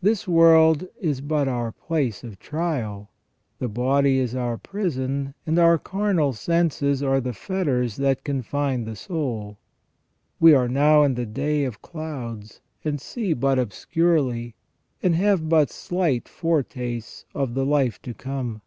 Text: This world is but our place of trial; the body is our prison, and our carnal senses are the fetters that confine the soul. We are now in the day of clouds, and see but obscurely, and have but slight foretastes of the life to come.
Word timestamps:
This 0.00 0.28
world 0.28 0.86
is 1.00 1.20
but 1.20 1.48
our 1.48 1.72
place 1.72 2.22
of 2.22 2.38
trial; 2.38 3.10
the 3.58 3.66
body 3.66 4.20
is 4.20 4.32
our 4.32 4.56
prison, 4.56 5.34
and 5.48 5.58
our 5.58 5.78
carnal 5.78 6.32
senses 6.32 7.02
are 7.02 7.20
the 7.20 7.32
fetters 7.32 7.96
that 7.96 8.22
confine 8.22 8.84
the 8.84 8.94
soul. 8.94 9.58
We 10.38 10.54
are 10.54 10.68
now 10.68 11.02
in 11.02 11.14
the 11.14 11.26
day 11.26 11.64
of 11.64 11.82
clouds, 11.82 12.60
and 12.84 13.00
see 13.00 13.32
but 13.32 13.58
obscurely, 13.58 14.54
and 15.02 15.16
have 15.16 15.48
but 15.48 15.70
slight 15.70 16.28
foretastes 16.28 17.24
of 17.34 17.54
the 17.54 17.66
life 17.66 18.00
to 18.02 18.14
come. 18.14 18.62